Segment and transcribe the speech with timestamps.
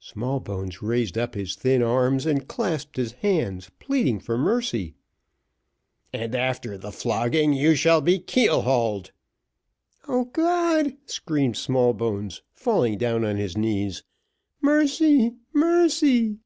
[0.00, 4.96] Smallbones raised up his thin arms, and clasped his hands, pleading for mercy.
[6.12, 9.12] "And after the flogging you shall be keel hauled."
[10.08, 14.02] "O God!" screamed Smallbones, falling down on his knees,
[14.60, 16.38] "mercy mercy!"